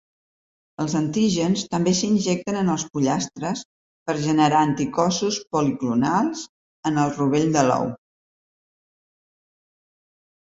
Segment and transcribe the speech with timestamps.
[0.83, 3.61] Els antígens també s'injecten en els pollastres
[4.09, 6.43] per generar anticossos policlonals
[6.93, 7.87] en el rovell de l'ou.